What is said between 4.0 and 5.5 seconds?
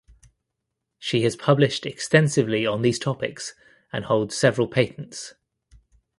holds several patents.